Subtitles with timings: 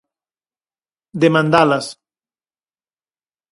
[1.23, 1.87] Demandalas.